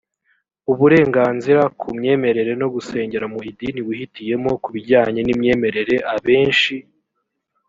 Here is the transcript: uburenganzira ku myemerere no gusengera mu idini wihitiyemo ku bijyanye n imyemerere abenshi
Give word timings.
uburenganzira 0.71 1.61
ku 1.79 1.87
myemerere 1.97 2.51
no 2.61 2.67
gusengera 2.75 3.25
mu 3.33 3.39
idini 3.49 3.79
wihitiyemo 3.87 4.51
ku 4.63 4.69
bijyanye 4.75 5.19
n 5.23 5.29
imyemerere 5.35 5.95
abenshi 6.13 6.75